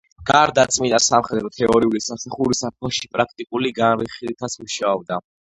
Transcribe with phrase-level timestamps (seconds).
[0.27, 5.25] გარდა წმინდა სამხედრო თეორიული სამსახურისა ფოში პრაქტიკული განხრითაც მუშაობდა.